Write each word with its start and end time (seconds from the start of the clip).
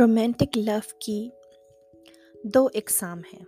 Romantic 0.00 0.58
لو 0.58 0.78
کی 0.98 1.28
دو 2.44 2.68
اقسام 2.74 3.18
ہیں۔ 3.32 3.44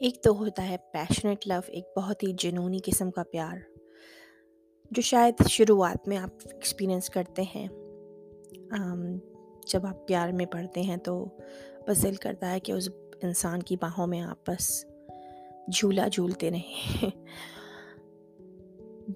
ایک 0.00 0.22
تو 0.22 0.38
ہوتا 0.38 0.68
ہے 0.68 0.76
پیشنیٹ 0.92 1.46
لو 1.46 1.60
ایک 1.66 1.84
بہت 1.96 2.22
ہی 2.22 2.32
جنونی 2.32 2.78
قسم 2.84 3.10
کا 3.10 3.22
پیار، 3.22 3.56
جو 4.90 5.02
شاید 5.02 5.46
شروعات 5.48 6.08
میں 6.08 6.16
آپ 6.16 6.30
ایکسپیرئنس 6.44 7.10
کرتے 7.10 7.42
ہیں۔ 7.42 7.68
جب 9.66 9.86
آپ 9.86 10.06
پیار 10.06 10.32
میں 10.32 10.46
پڑھتے 10.46 10.80
ہیں 10.80 10.96
تو 10.96 11.24
بس 11.88 12.02
دل 12.02 12.14
کرتا 12.14 12.50
ہے 12.50 12.60
کہ 12.60 12.72
اس 12.72 12.88
انسان 13.22 13.62
کی 13.62 13.76
باہوں 13.76 14.06
میں 14.06 14.20
آپ 14.20 14.46
بس 14.46 14.86
جھولا 15.72 16.08
جھولتے 16.08 16.50
رہیں۔ 16.50 17.10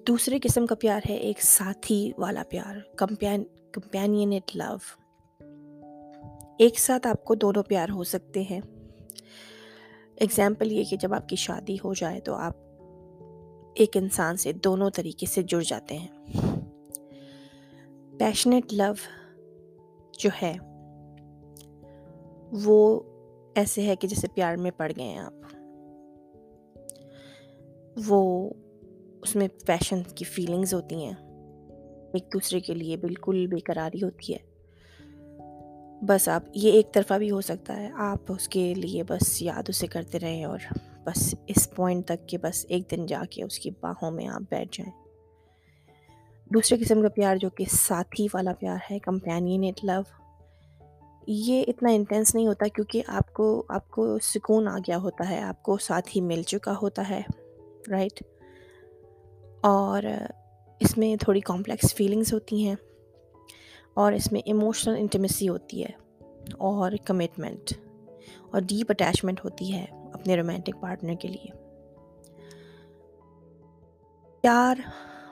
دوسرے 0.07 0.39
قسم 0.43 0.65
کا 0.65 0.75
پیار 0.75 1.01
ہے 1.09 1.15
ایک 1.15 1.41
ساتھی 1.41 2.11
والا 2.17 2.43
پیار 2.49 2.75
کمپین 2.95 3.43
کمپینینٹ 3.71 4.55
لو 4.55 4.75
ایک 6.57 6.79
ساتھ 6.79 7.07
آپ 7.07 7.25
کو 7.25 7.35
دونوں 7.35 7.63
پیار 7.63 7.89
ہو 7.89 8.03
سکتے 8.03 8.41
ہیں۔ 8.41 8.61
اگزامپل 10.21 10.71
یہ 10.71 10.83
کہ 10.89 10.97
جب 10.97 11.13
آپ 11.13 11.29
کی 11.29 11.35
شادی 11.35 11.75
ہو 11.83 11.93
جائے 11.93 12.19
تو 12.19 12.33
آپ 12.33 12.53
ایک 13.75 13.97
انسان 13.97 14.37
سے 14.37 14.53
دونوں 14.53 14.89
طریقے 14.89 15.25
سے 15.25 15.43
جڑ 15.43 15.61
جاتے 15.61 15.97
ہیں۔ 15.97 16.07
پیشنیٹ 18.19 18.73
لو 18.73 18.93
جو 20.19 20.29
ہے، 20.41 20.57
وہ 22.65 22.99
ایسے 23.55 23.87
ہے 23.87 23.95
کہ 23.95 24.07
جیسے 24.07 24.27
پیار 24.33 24.55
میں 24.55 24.71
پڑ 24.77 24.91
گئے 24.97 25.05
ہیں 25.05 25.17
آپ۔ 25.17 25.33
وہ 28.07 28.49
اس 29.21 29.35
میں 29.35 29.47
پیشن 29.65 30.03
کی 30.15 30.25
فیلنگز 30.25 30.73
ہوتی 30.73 30.95
ہیں، 30.95 31.13
ایک 32.13 32.33
دوسرے 32.33 32.59
کے 32.59 32.73
لیے 32.73 32.97
بالکل 32.97 33.47
بے 33.47 33.59
قراری 33.59 34.03
ہوتی 34.03 34.33
ہے۔ 34.33 34.52
بس 36.07 36.27
آپ، 36.29 36.43
یہ 36.53 36.71
ایک 36.71 36.93
طرفہ 36.93 37.13
بھی 37.13 37.31
ہو 37.31 37.41
سکتا 37.41 37.77
ہے، 37.77 37.89
آپ 37.95 38.31
اس 38.31 38.47
کے 38.47 38.73
لیے 38.73 39.03
بس 39.03 39.41
یاد 39.41 39.63
اسے 39.67 39.87
کرتے 39.87 40.19
رہیں 40.19 40.45
اور 40.45 40.59
بس 41.03 41.35
اس 41.47 41.69
پوائنٹ 41.75 42.05
تک 42.05 42.29
کہ 42.29 42.37
بس 42.37 42.65
ایک 42.69 42.91
دن 42.91 43.05
جا 43.05 43.23
کے 43.29 43.43
اس 43.43 43.59
کی 43.59 43.69
باہوں 43.81 44.11
میں 44.11 44.27
آپ 44.27 44.41
بیٹھ 44.49 44.77
جائیں۔ 44.77 44.91
دوسرے 46.53 46.77
قسم 46.83 47.01
کا 47.01 47.09
پیار 47.09 47.35
جو 47.35 47.49
کہ 47.49 47.65
ساتھی 47.71 48.27
والا 48.33 48.53
پیار 48.53 48.77
ہے 48.91 48.99
کمپینینیٹ 48.99 49.85
لو 49.85 50.01
یہ 51.27 51.63
اتنا 51.67 51.89
انٹینس 51.91 52.35
نہیں 52.35 52.47
ہوتا 52.47 52.65
کیونکہ 52.67 53.03
آپ 53.07 53.33
کو 53.33 53.63
آپ 53.69 53.91
کو 53.91 54.17
سکون 54.19 54.67
آ 54.67 54.77
گیا 54.77 54.97
ہوتا 54.97 55.29
ہے، 55.29 55.41
آپ 55.41 55.63
کو 55.63 55.77
ساتھی 55.77 56.21
مل 56.21 56.43
چکا 56.43 56.75
ہوتا 56.81 57.09
ہے 57.09 57.21
رائٹ 57.89 58.23
اور 59.61 60.03
اس 60.79 60.97
میں 60.97 61.15
تھوڑی 61.15 61.39
کمپلیکس 61.39 61.95
فیلنگس 61.95 62.33
ہوتی 62.33 62.67
ہیں۔ 62.67 62.75
اور 63.93 64.13
اس 64.13 64.31
میں 64.31 64.41
ایموشنل 64.45 64.95
انٹیمیسی 64.97 65.49
ہوتی 65.49 65.83
ہے 65.83 65.89
اور 66.57 66.91
کمٹمنٹ 67.05 67.73
اور 68.51 68.61
ڈیپ 68.61 68.85
اٹیچمنٹ 68.89 69.45
ہوتی 69.45 69.73
ہے 69.73 69.85
اپنے 70.13 70.37
رومانٹک 70.37 70.81
پارٹنر 70.81 71.13
کے 71.13 71.27
لیے۔ 71.27 71.63
پیار 74.41 74.75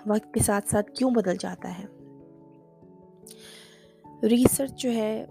وقت 0.06 0.34
کے 0.34 0.40
ساتھ 0.40 0.70
ساتھ 0.70 0.92
کیوں 0.92 1.12
بدل 1.12 1.36
جاتا 1.40 1.80
ہے؟ 1.80 1.86
ریسرچ 4.28 4.72
جو 4.76 4.92
ہے 4.92 5.26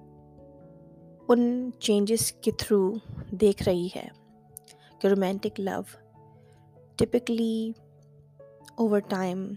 ان 1.29 1.71
چینجز 1.79 2.33
کے 2.33 2.51
تھرو 2.59 2.93
دیکھ 3.31 3.63
رہی 3.63 3.89
ہے 3.97 4.09
کہ 4.99 5.07
romantic 5.07 5.61
love 5.61 5.81
typically 6.97 7.73
over 8.77 8.99
time 8.99 9.53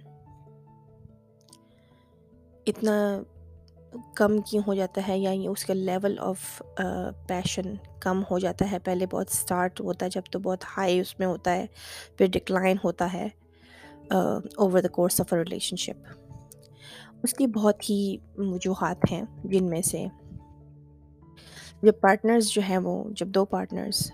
اتنا 2.65 3.21
کم 4.15 4.37
کیوں 4.41 4.63
ہو 4.67 4.73
جاتا 4.75 5.01
ہے 5.07 5.17
یا 5.19 5.31
اس 5.49 5.65
کا 5.65 5.73
لیول 5.73 6.17
آف 6.21 6.61
پیشن 7.27 7.73
کم 8.01 8.21
ہو 8.31 8.39
جاتا 8.39 8.71
ہے؟ 8.71 8.79
پہلے 8.79 9.05
بہت 9.11 9.29
اسٹارٹ 9.29 9.81
ہوتا 9.81 10.05
ہے، 10.05 10.11
جب 10.11 10.31
تو 10.31 10.39
بہت 10.39 10.63
ہائی 10.77 10.99
اس 10.99 11.17
میں 11.19 11.27
ہوتا 11.27 11.55
ہے، 11.55 11.65
پھر 12.17 12.27
ڈکلائن 12.33 12.77
ہوتا 12.83 13.11
ہے 13.13 13.27
over 14.11 14.81
the 14.81 14.87
course 14.89 15.19
of 15.21 15.33
a 15.33 15.39
relationship 15.77 17.23
اس 17.23 17.33
کی 17.33 17.47
بہت 17.49 17.89
ہی 17.89 18.17
وجوہات 18.37 19.11
ہیں 19.11 19.23
جن 19.43 19.69
میں 19.69 19.81
سے 19.81 20.05
جب 21.83 21.93
پارٹنرز 22.01 22.49
جو 22.49 22.61
ہیں 22.61 22.77
وہ، 22.77 23.03
جب 23.11 23.27
دو 23.27 23.45
پارٹنرز 23.45 24.11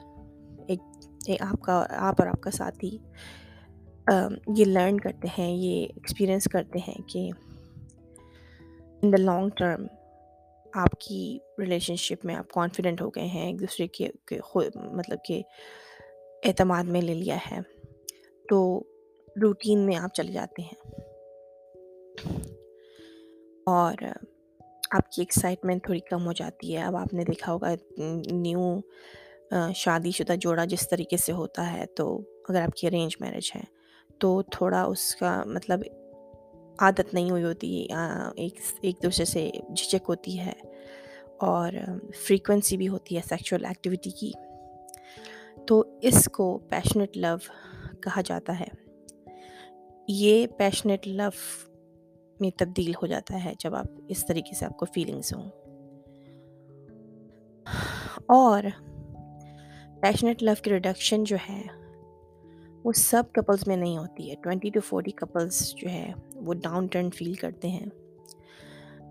ایک 0.67 1.41
آپ 1.41 1.61
کا، 1.61 1.83
آپ 1.89 2.21
اور 2.21 2.27
آپ 2.27 2.41
کا 2.41 2.51
ساتھی 2.51 2.97
یہ 4.57 4.65
لرن 4.65 4.99
کرتے 4.99 5.27
ہیں، 5.37 5.51
یہ 5.51 5.85
ایکسپیرئنس 5.85 6.47
کرتے 6.51 6.79
ہیں 6.79 7.01
کہ 7.07 7.29
ان 9.03 9.11
دا 9.11 9.17
لانگ 9.17 9.49
ٹرم 9.49 9.85
آپ 10.73 10.99
کی 10.99 11.37
ریلیشن 11.59 11.95
شپ 11.95 12.25
میں 12.25 12.35
آپ 12.35 12.49
کانفیڈنٹ 12.49 13.01
ہو 13.01 13.09
گئے 13.09 13.25
ہیں 13.25 13.45
ایک 13.45 13.59
دوسرے 13.59 13.87
کے 13.87 14.09
مطلب 14.75 15.23
کہ 15.25 15.41
اعتماد 16.45 16.83
میں 16.83 17.01
لے 17.01 17.13
لیا 17.13 17.37
ہے 17.51 17.59
تو 18.49 18.83
روٹین 19.41 19.79
میں 19.79 19.95
آپ 19.95 20.13
چلے 20.13 20.31
جاتے 20.31 20.61
ہیں 20.61 20.91
اور 23.63 24.03
آپ 24.91 25.11
کی 25.11 25.21
ایکسائٹمنٹ 25.21 25.83
تھوڑی 25.83 25.99
کم 25.99 26.25
ہو 26.25 26.31
جاتی 26.31 26.75
ہے 26.75 26.83
اب 26.83 26.95
آپ 26.95 27.13
نے 27.13 27.23
دیکھا 27.23 27.51
ہوگا 27.51 27.73
نیو 28.31 28.79
شادی 29.75 30.11
شدہ 30.11 30.35
جوڑا 30.35 30.65
جس 30.65 30.89
طریقے 30.89 31.17
سے 31.17 31.31
ہوتا 31.31 31.71
ہے 31.73 31.85
تو 31.85 32.17
اگر 32.49 32.61
آپ 32.61 32.75
کی 32.75 32.87
ارینج 32.87 33.15
میرج 33.19 33.51
ہے 33.55 33.61
تو 34.17 34.41
تھوڑا 34.41 34.83
اس 34.83 35.15
کا 35.15 35.43
مطلب 35.45 35.79
عادت 36.81 37.13
نہیں 37.13 37.29
ہوئی 37.31 37.43
ہوتی 37.43 37.87
ایک 38.35 38.59
ایک 38.81 39.03
دوسرے 39.03 39.25
سے 39.25 39.49
جھجک 39.75 40.05
ہوتی 40.09 40.39
ہے 40.39 40.53
اور 41.37 41.73
فریکوینسی 42.27 42.77
بھی 42.77 42.87
ہوتی 42.87 43.15
ہے 43.15 43.21
سیکچول 43.29 43.65
ایکٹیویٹی 43.65 44.09
کی۔ 44.09 44.31
تو 45.67 45.99
اس 46.01 46.29
کو 46.33 46.57
پیشنیٹ 46.57 47.17
لو 47.17 47.37
کہا 48.01 48.21
جاتا 48.25 48.59
ہے۔ 48.59 48.67
یہ 50.07 50.47
پیشنیٹ 50.47 51.07
لو 51.07 51.29
میں 52.39 52.51
تبدیل 52.57 52.91
ہو 53.01 53.07
جاتا 53.07 53.43
ہے 53.43 53.53
جب 53.59 53.75
آپ 53.75 53.85
اس 54.07 54.25
طریقے 54.25 54.55
سے 54.55 54.65
آپ 54.65 54.77
کو 54.77 54.85
فیلنگس 54.85 55.33
ہوں۔ 55.33 55.49
اور 58.25 58.63
پیشنیٹ 60.01 60.43
لو 60.43 60.51
کی 60.63 60.69
ریڈکشن 60.69 61.23
جو 61.23 61.37
ہے 61.49 61.61
وہ 62.83 62.91
سب 62.91 63.23
کپلز 63.31 63.67
میں 63.67 63.77
نہیں 63.77 63.97
ہوتی 63.97 64.29
ہے۔ 64.29 64.35
ٹوینٹی 64.35 64.69
ٹو 64.69 64.79
فورٹی 64.79 65.11
کپلز 65.11 65.73
جو 65.75 65.89
ہے 65.89 66.13
وہ 66.35 66.53
ڈاؤن 66.53 66.87
ٹرن 66.87 67.09
فیل 67.11 67.33
کرتے 67.33 67.67
ہیں۔ 67.67 67.85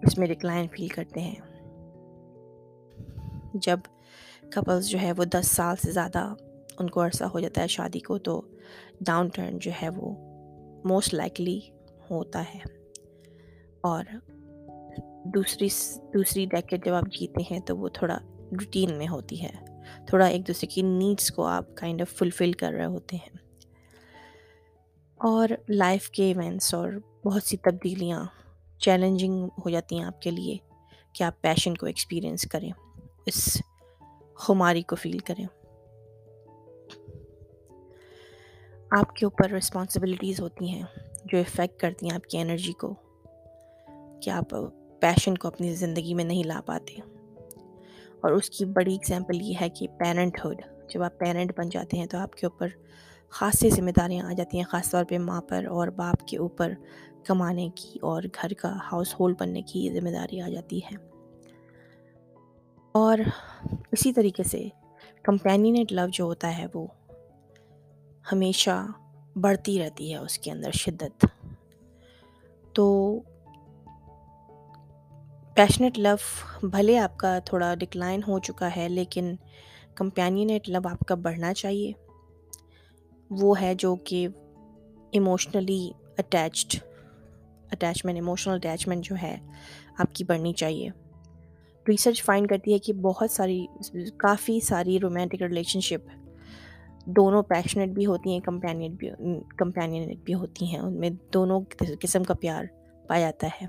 اس 0.02 0.18
میں 0.18 0.26
ڈکلائن 0.26 0.66
فیل 0.68 0.88
کرتے 0.88 1.20
ہیں۔ 1.20 1.34
جب 3.54 3.78
کپلز 4.52 4.88
جو 4.88 4.98
ہے 4.98 5.12
وہ 5.12 5.24
دس 5.24 5.46
سال 5.46 5.76
سے 5.76 5.92
زیادہ 5.92 6.34
ان 6.78 6.90
کو 6.90 7.04
عرصہ 7.04 7.24
ہو 7.24 7.40
جاتا 7.40 7.62
ہے 7.62 7.66
شادی 7.66 8.00
کو، 8.00 8.18
تو 8.18 8.42
ڈاؤن 9.00 9.28
ٹرن 9.28 9.58
جو 9.58 9.70
ہے، 9.82 9.88
وہ 9.96 10.14
موسٹ 10.84 11.14
لائکلی 11.14 11.60
ہوتا 12.10 12.44
ہے۔ 12.54 12.58
اور 13.80 14.04
دوسری 15.24 15.68
دوسری 16.14 16.46
ڈیکٹ 16.46 16.84
جب 16.84 16.92
آپ 16.94 17.04
جیتے 17.12 17.42
ہیں، 17.50 17.60
تو 17.60 17.76
وہ 17.76 17.88
تھوڑا 17.88 18.18
روٹین 18.36 18.98
میں 18.98 19.08
ہوتی 19.08 19.42
ہے۔ 19.42 19.50
تھوڑا 20.06 20.26
ایک 20.26 20.48
دوسرے 20.48 20.66
کی 20.66 20.82
نیڈس 20.82 21.30
کو 21.30 21.44
آپ 21.44 21.64
کائنڈ 21.74 22.00
آف 22.00 22.18
فلفل 22.18 22.52
کر 22.52 22.72
رہے 22.72 22.86
ہوتے 22.86 23.16
ہیں۔ 23.16 23.47
اور 25.18 25.48
لائف 25.68 26.10
کے 26.10 26.24
ایونٹس 26.24 26.74
اور 26.74 26.88
بہت 27.24 27.42
سی 27.42 27.56
تبدیلیاں 27.56 28.24
چیلنجنگ 28.78 29.48
ہو 29.64 29.70
جاتی 29.70 29.96
ہیں 29.98 30.04
آپ 30.04 30.22
کے 30.22 30.30
لیے 30.30 30.56
کہ 31.12 31.22
آپ 31.22 31.42
پیشن 31.42 31.74
کو 31.74 31.86
ایکسپیرئنس 31.86 32.42
کریں، 32.42 32.72
اس 33.26 33.62
خماری 34.34 34.82
کو 34.82 34.96
فیل 34.96 35.18
کریں۔ 35.18 35.46
آپ 38.90 39.16
کے 39.16 39.26
اوپر 39.26 39.50
رسپانسبلٹیز 39.50 40.40
ہوتی 40.40 40.68
ہیں 40.68 40.82
جو 41.24 41.38
افیکٹ 41.38 41.80
کرتی 41.80 42.08
ہیں 42.08 42.14
آپ 42.14 42.26
کی 42.26 42.38
انرجی 42.38 42.72
کو 42.72 42.94
کہ 44.22 44.30
آپ 44.30 44.50
پیشن 45.00 45.36
کو 45.36 45.48
اپنی 45.48 45.74
زندگی 45.74 46.14
میں 46.14 46.24
نہیں 46.24 46.44
لا 46.44 46.60
پاتے۔ 46.66 46.94
اور 48.20 48.30
اس 48.30 48.50
کی 48.50 48.64
بڑی 48.64 48.94
اگزامپل 48.94 49.42
یہ 49.42 49.54
ہے 49.60 49.68
کہ 49.68 49.86
پیرنٹ 49.98 50.44
ہوڈ 50.44 50.62
جب 50.88 51.02
آپ 51.02 51.18
پیرنٹ 51.18 51.58
بن 51.58 51.68
جاتے 51.68 51.96
ہیں 51.96 52.06
تو 52.06 52.18
آپ 52.18 52.32
کے 52.32 52.46
اوپر 52.46 52.68
خاصی 53.30 53.70
ذمہ 53.70 53.90
داریاں 53.90 54.26
آ 54.26 54.32
جاتی 54.32 54.56
ہیں، 54.56 54.64
خاص 54.64 54.90
طور 54.90 55.04
پہ 55.04 55.18
ماں 55.18 55.40
پر 55.40 55.64
اور 55.64 55.88
باپ 55.88 56.28
کے 56.28 56.38
اوپر 56.38 56.72
کمانے 57.24 57.68
کی 57.74 57.98
اور 58.02 58.22
گھر 58.22 58.52
کا 58.52 58.76
ہاؤس 58.92 59.14
ہولڈ 59.20 59.36
بننے 59.40 59.62
کی 59.62 59.90
ذمہ 59.94 60.08
داری 60.08 60.40
آ 60.40 60.48
جاتی 60.48 60.78
ہے۔ 60.78 61.08
اور 62.92 63.18
اسی 63.92 64.12
طریقے 64.12 64.42
سے 64.42 64.68
کمپینینیٹ 65.22 65.92
لو 65.92 66.08
جو 66.12 66.24
ہوتا 66.24 66.58
ہے، 66.58 66.66
وہ 66.74 66.86
ہمیشہ 68.32 68.86
بڑھتی 69.36 69.78
رہتی 69.78 70.12
ہے، 70.12 70.16
اس 70.16 70.38
کے 70.38 70.50
اندر 70.50 70.70
شدت۔ 70.70 71.26
تو 72.72 73.18
پیشنیٹ 75.54 75.98
لو 75.98 76.14
بھلے 76.66 76.98
آپ 76.98 77.16
کا 77.16 77.38
تھوڑا 77.38 77.74
ڈکلائن 77.74 78.20
ہو 78.28 78.38
چکا 78.38 78.76
ہے، 78.76 78.88
لیکن 78.88 79.36
کمپینینیٹ 79.94 80.68
لو 80.68 80.88
آپ 80.88 80.98
کا 81.08 81.14
بڑھنا 81.14 81.54
چاہیے۔ 81.54 81.92
وہ 83.30 83.60
ہے 83.60 83.74
جو 83.74 83.96
کہ 83.96 84.28
emotionally 85.10 85.90
attached 86.18 86.80
attachment 87.72 88.14
emotional 88.14 88.54
attachment 88.54 89.04
جو 89.04 89.16
ہے 89.22 89.36
آپ 89.98 90.14
کی 90.14 90.24
بڑھنی 90.24 90.52
چاہیے۔ 90.52 90.88
ریسرچ 91.88 92.24
فائنڈ 92.24 92.48
کرتی 92.48 92.72
ہے 92.72 92.78
کہ 92.78 92.92
بہت 92.92 93.30
ساری، 93.30 93.66
کافی 94.16 94.60
ساری 94.60 94.98
رومانٹک 95.00 95.42
ریلیشن 95.42 95.80
شپ 95.80 96.10
دونوں 97.06 97.42
پیشنیٹ 97.42 97.88
بھی 97.88 98.06
ہوتی 98.06 98.30
ہیں 98.30 98.40
کمپینین 98.40 98.94
بھی 98.94 99.10
کمپینینٹ 99.56 100.18
بھی 100.24 100.34
ہوتی 100.34 100.64
ہیں۔ 100.64 100.78
ان 100.78 101.00
میں 101.00 101.10
دونوں 101.34 101.60
قسم 102.00 102.22
کا 102.22 102.34
پیار 102.34 102.64
پایا 103.06 103.30
جاتا 103.30 103.46
ہے۔ 103.46 103.66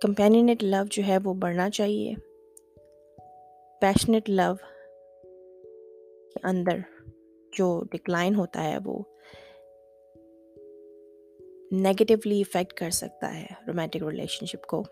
کمپینینٹ 0.00 0.62
لو 0.62 0.84
جو 0.90 1.02
ہے 1.06 1.18
وہ 1.24 1.34
بڑھنا 1.34 1.70
چاہیے۔ 1.70 2.14
پیشنیٹ 3.84 4.30
لو 4.30 4.54
کے 6.34 6.38
اندر 6.42 6.78
جو 7.52 7.82
ڈکلائن 7.90 8.34
ہوتا 8.34 8.64
ہے 8.64 8.78
وہ 8.84 8.98
نیگیٹیولی 11.72 12.40
افیکٹ 12.40 12.72
کر 12.72 12.90
سکتا 12.90 13.40
ہے 13.40 13.46
رومانٹک 13.66 13.96
ریلیشن 13.96 14.46
شپ 14.46 14.66
کو۔ 14.66 14.82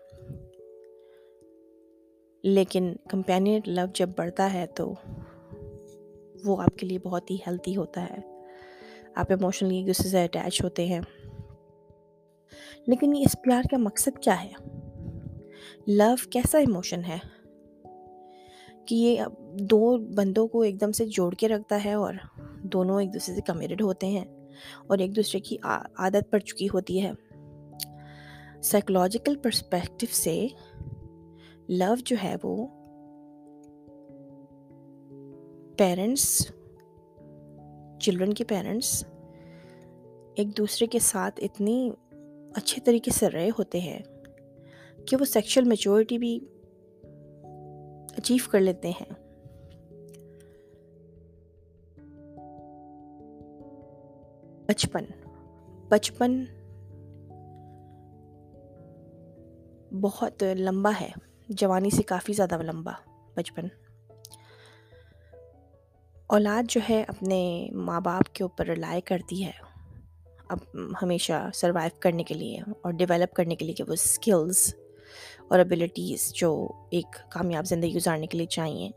لیکن 2.43 2.93
کمپینینٹ 3.09 3.67
لو 3.67 3.85
جب 3.93 4.09
بڑھتا 4.17 4.53
ہے 4.53 4.65
تو 4.75 4.93
وہ 6.45 6.61
آپ 6.61 6.77
کے 6.77 6.87
لیے 6.87 6.99
بہت 6.99 7.31
ہی 7.31 7.35
ہیلتھی 7.35 7.77
ہوتا 7.77 8.09
ہے۔ 8.09 8.45
آپ 9.15 9.25
ایموشنلی 9.29 9.77
ایک 9.77 9.87
دوسرے 9.87 10.09
سے 10.09 10.23
اٹیچ 10.23 10.63
ہوتے 10.63 10.85
ہیں۔ 10.85 11.01
لیکن 12.87 13.13
اس 13.25 13.35
پیار 13.43 13.63
کا 13.71 13.77
مقصد 13.77 14.19
کیا 14.19 14.43
ہے؟ 14.43 14.51
لو 15.87 16.29
کیسا 16.29 16.59
ایموشن 16.59 17.03
ہے؟ 17.03 17.42
کہ 18.85 18.95
یہ 18.95 19.21
دو 19.53 19.97
بندوں 19.97 20.47
کو 20.47 20.61
ایک 20.61 20.81
دم 20.81 20.91
سے 20.91 21.05
جوڑ 21.05 21.33
کے 21.33 21.47
رکھتا 21.47 21.83
ہے 21.85 21.93
اور 21.93 22.13
دونوں 22.63 23.01
ایک 23.01 23.13
دوسرے 23.13 23.35
سے 23.35 23.41
کمیٹڈ 23.41 23.81
ہوتے 23.81 24.07
ہیں 24.07 24.25
اور 24.87 24.97
ایک 24.97 25.15
دوسرے 25.15 25.39
کی 25.39 25.57
عادت 25.63 26.31
پڑ 26.31 26.39
چکی 26.39 26.67
ہوتی 26.73 27.03
ہے۔ 27.03 27.11
سائیکولوجیکل 28.63 29.35
پرسپیکٹو 29.35 30.05
سے 30.11 30.47
لو 31.69 31.95
جو 32.05 32.15
ہے 32.23 32.35
وہ 32.43 32.67
پیرنٹس 35.77 36.51
چلڈرن 37.99 38.33
کے 38.33 38.43
پیرنٹس 38.43 39.05
ایک 40.35 40.57
دوسرے 40.57 40.87
کے 40.87 40.99
ساتھ 40.99 41.39
اتنی 41.43 41.91
اچھے 42.55 42.81
طریقے 42.81 43.11
سے 43.11 43.29
رہے 43.29 43.49
ہوتے 43.49 43.79
ہیں 43.79 43.99
کہ 45.07 45.17
وہ 45.19 45.25
سیکشل 45.25 45.63
میچورٹی 45.63 46.17
بھی 46.17 46.39
اچیو 48.17 48.49
کر 48.51 48.59
لیتے 48.59 48.89
ہیں۔ 48.89 49.23
بچپن۔ 54.67 55.03
بچپن 55.89 56.43
بہت 60.01 60.43
لمبا 60.43 60.91
ہے۔ 61.01 61.09
جوانی 61.49 61.89
سے 61.89 62.03
کافی 62.03 62.33
زیادہ 62.33 62.61
لمبا۔ 62.61 62.91
بچپن۔ 63.35 63.67
اولاد 66.27 66.63
جو 66.69 66.81
ہے 66.89 67.03
اپنے 67.07 67.69
ماں 67.71 68.01
باپ 68.01 68.33
کے 68.33 68.43
اوپر 68.43 68.65
رلائی 68.65 69.01
کرتی 69.01 69.45
ہے۔ 69.45 69.51
اب 70.49 70.57
ہمیشہ 71.01 71.49
سروائیو 71.53 71.97
کرنے 71.99 72.23
کے 72.23 72.33
لیے 72.33 72.59
اور 72.81 72.91
ڈیولپ 72.91 73.33
کرنے 73.33 73.55
کے 73.55 73.65
لیے 73.65 73.73
کہ 73.73 73.83
وہ 73.83 73.93
اسکلز 73.93 74.75
اور 75.47 75.59
ابیلٹیز 75.59 76.33
جو 76.33 76.67
ایک 76.91 77.31
کامیاب 77.31 77.65
زندگی 77.65 77.95
گزارنے 77.95 78.27
کے 78.27 78.37
لیے 78.37 78.47
چاہیے۔ 78.47 78.89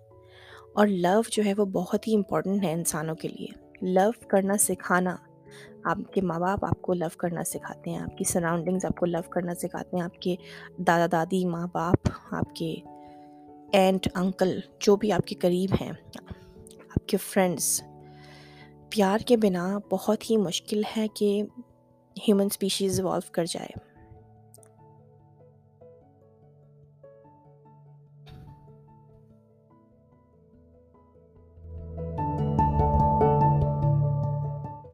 اور 0.74 0.86
لو 0.86 1.20
جو 1.32 1.42
ہے 1.46 1.54
وہ 1.54 1.64
بہت 1.64 2.08
ہی 2.08 2.14
امپورٹنٹ 2.14 2.64
ہے 2.64 2.72
انسانوں 2.72 3.14
کے 3.14 3.28
لیے۔ 3.28 3.46
لو 3.82 4.10
کرنا 4.28 4.56
سکھانا۔ 4.56 5.16
آپ 5.84 5.98
کے 6.14 6.20
ماں 6.20 6.38
باپ 6.38 6.64
آپ 6.64 6.82
کو 6.82 6.92
لو 6.94 7.06
کرنا 7.16 7.44
سکھاتے 7.44 7.90
ہیں، 7.90 7.98
آپ 7.98 8.18
کی 8.18 8.24
سراؤنڈنگز 8.24 8.84
آپ 8.84 8.98
کو 8.98 9.06
لو 9.06 9.30
کرنا 9.30 9.54
سکھاتے 9.54 9.96
ہیں، 9.96 10.04
آپ 10.04 10.22
کے 10.22 10.36
دادا 10.78 11.06
دادی، 11.12 11.46
ماں 11.46 11.66
باپ، 11.72 12.08
آپ 12.30 12.56
کے 12.56 12.74
اینٹ 13.72 14.08
انکل 14.14 14.60
جو 14.80 14.96
بھی 14.96 15.12
آپ 15.12 15.26
کے 15.26 15.34
قریب 15.34 15.70
ہیں، 15.80 15.92
آپ 16.96 17.08
کے 17.08 17.16
فرینڈس 17.16 17.82
پیار 18.90 19.18
کے 19.18 19.36
بنا 19.36 19.78
بہت 19.90 20.30
ہی 20.30 20.36
مشکل 20.36 20.82
ہے 20.96 21.08
کہ 21.08 21.42
ہیومن 22.28 22.46
اسپیشیز 22.46 23.00
ایوالو 23.00 23.32
کر 23.32 23.44
جائے۔ 23.44 23.85